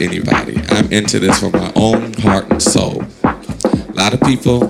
[0.00, 0.60] anybody.
[0.68, 3.04] I'm into this for my own heart and soul.
[3.22, 4.68] A lot of people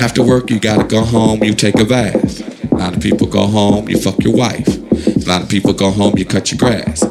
[0.00, 2.72] after work you gotta go home, you take a bath.
[2.72, 4.66] A lot of people go home, you fuck your wife.
[4.66, 7.04] A lot of people go home, you cut your grass.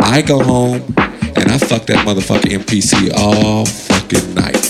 [0.00, 4.69] I go home and I fuck that motherfucking MPC all fucking night.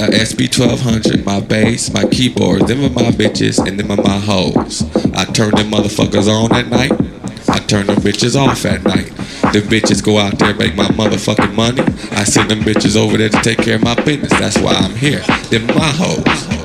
[0.00, 2.68] uh, SP1200, my bass, my keyboard.
[2.68, 4.82] Them are my bitches and them are my hoes.
[5.14, 6.92] I turn them motherfuckers on at night.
[7.48, 9.08] I turn them bitches off at night.
[9.52, 11.82] Them bitches go out there make my motherfucking money.
[12.12, 14.30] I send them bitches over there to take care of my business.
[14.30, 15.22] That's why I'm here.
[15.50, 16.58] Them my hoes.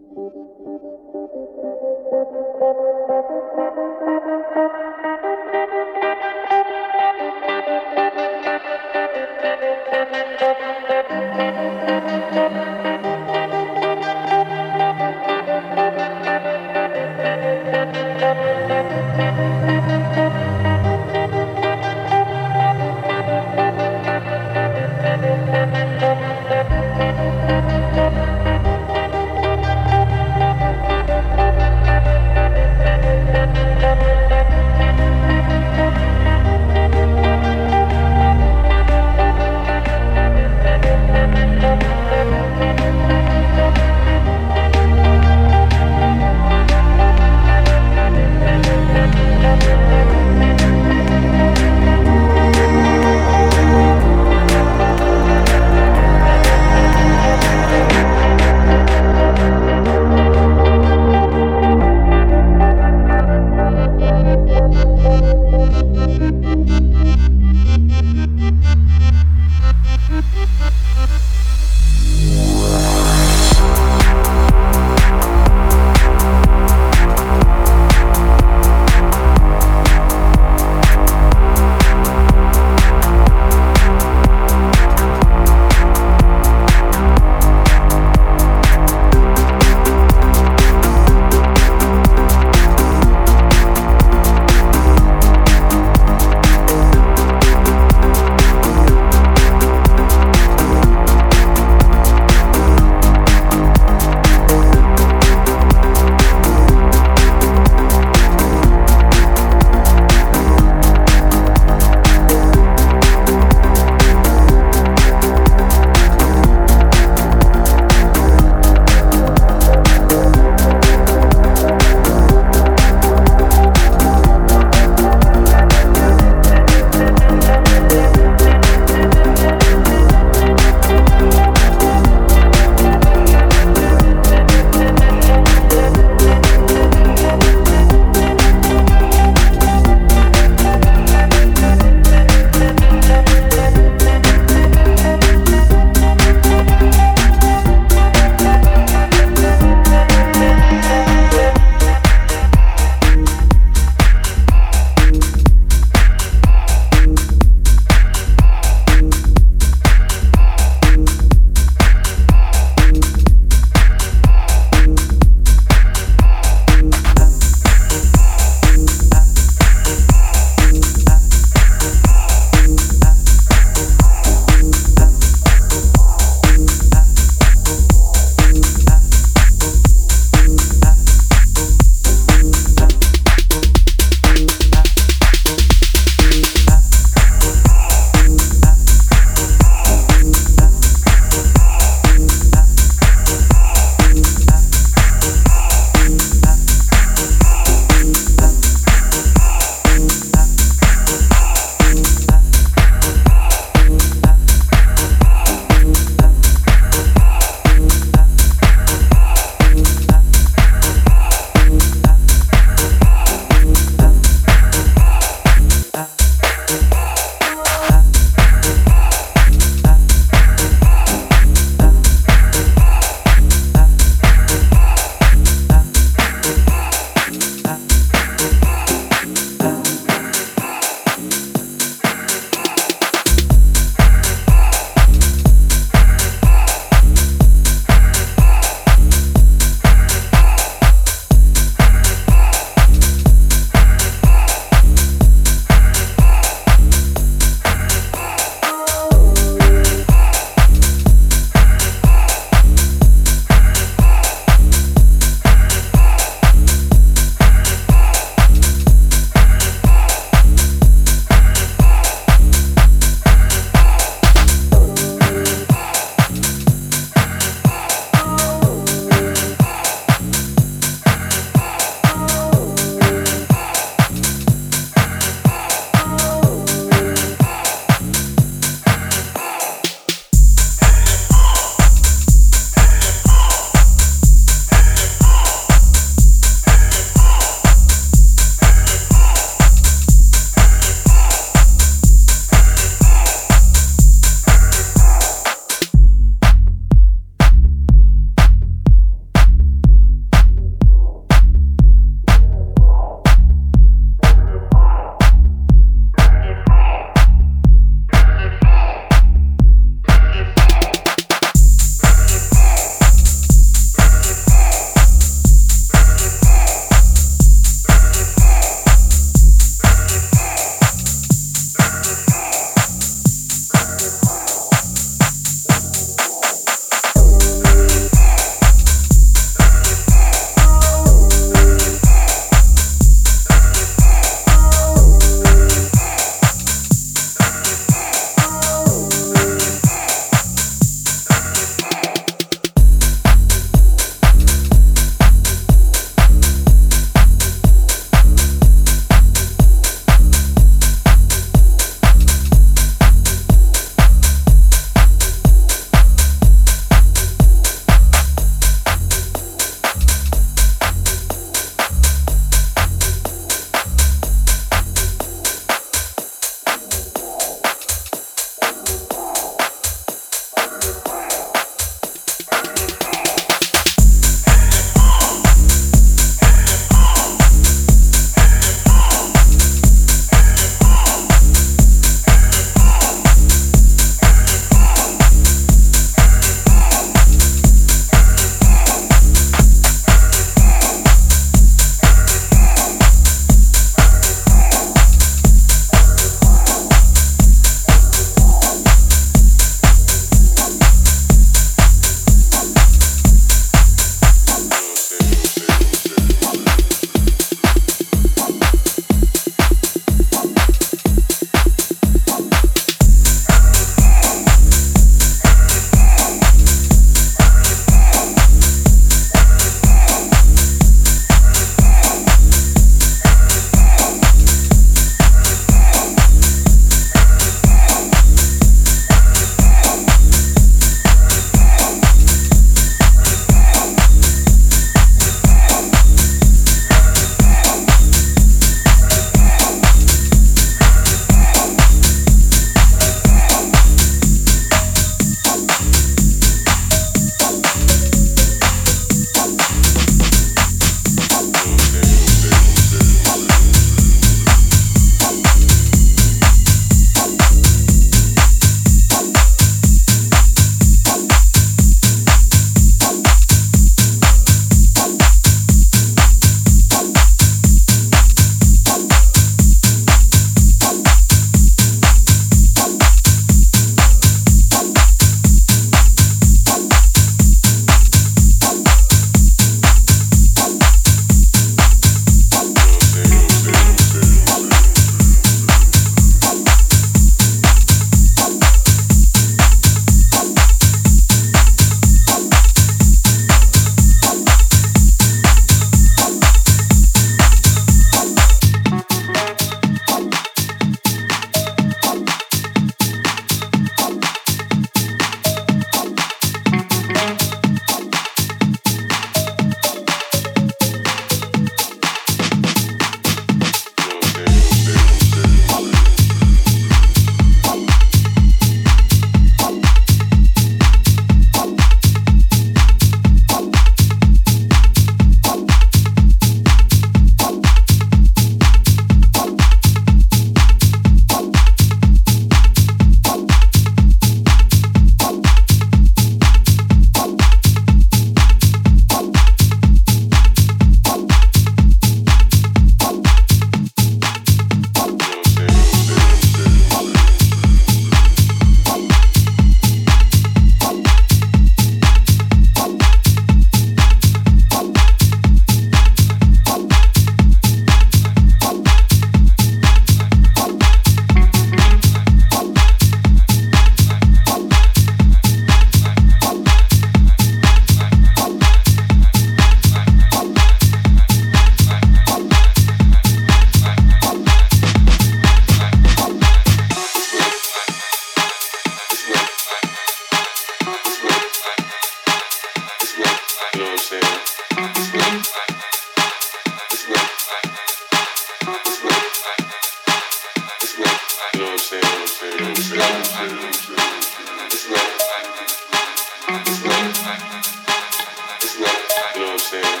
[597.32, 600.00] It's not, you know what I'm saying?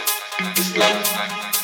[0.56, 1.59] It's not.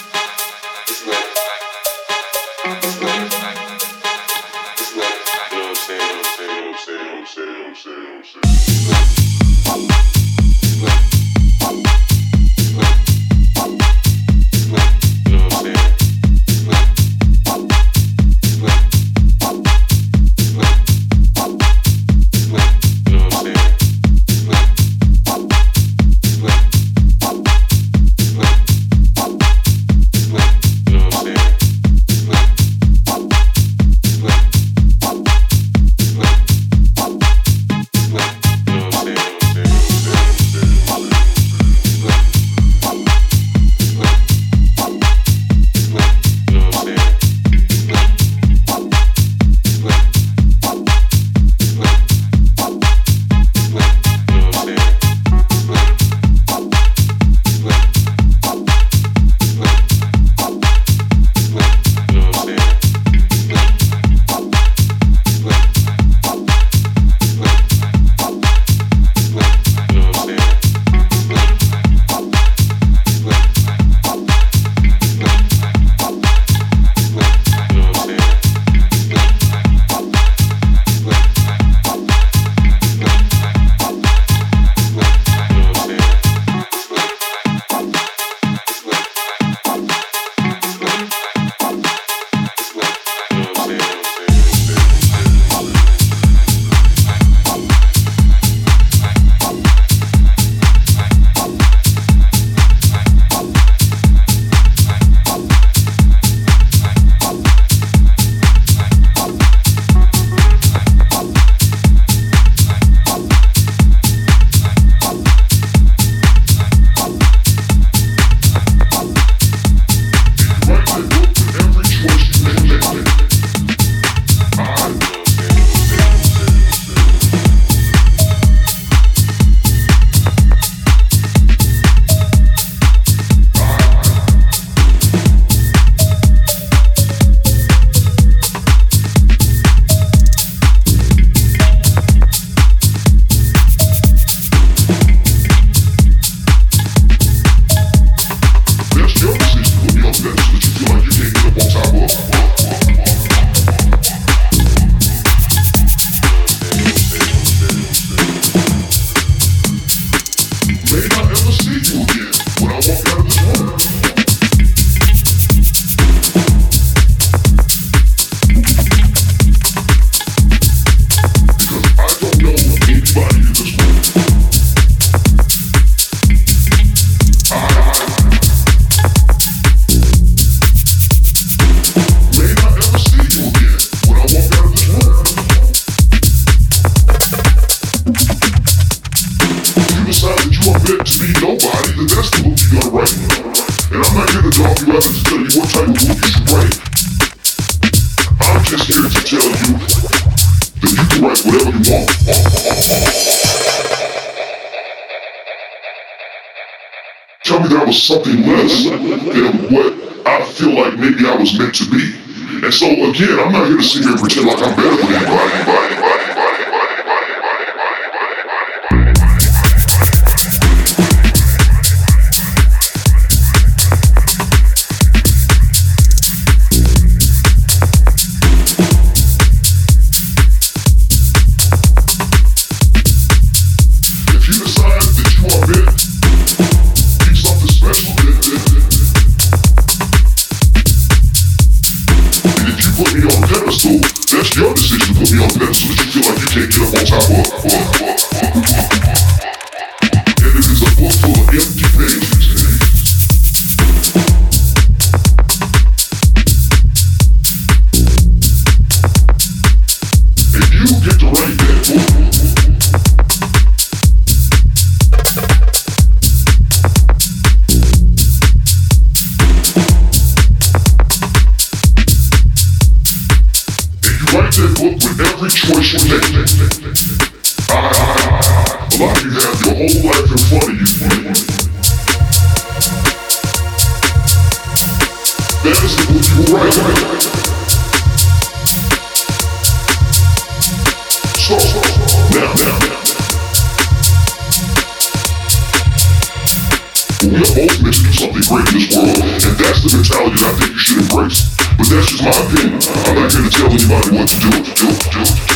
[304.03, 304.73] To what to do, do,
[305.11, 305.56] do,